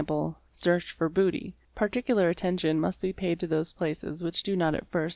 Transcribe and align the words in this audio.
search 0.49 0.87
ed 0.87 0.95
for 0.95 1.09
booty, 1.09 1.55
particular 1.75 2.27
attention 2.27 2.79
must 2.79 3.03
be 3.03 3.13
paid 3.13 3.39
to 3.39 3.45
those 3.45 3.71
places 3.71 4.23
which 4.23 4.41
do 4.41 4.55
not 4.55 4.73
at 4.73 4.89
first 4.89 5.09
Fig. 5.09 5.09